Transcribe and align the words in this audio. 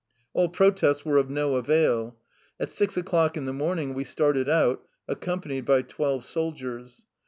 All 0.33 0.49
protests 0.49 1.05
were 1.05 1.17
of 1.17 1.29
no 1.29 1.57
avail. 1.57 2.17
At 2.59 2.71
six 2.71 2.97
o'clock 2.97 3.37
in 3.37 3.45
the 3.45 3.53
morning 3.53 3.93
we 3.93 4.03
started 4.03 4.49
out, 4.49 4.83
accompanied 5.07 5.65
by 5.65 5.83
twelve 5.83 6.23
soldiers. 6.23 7.05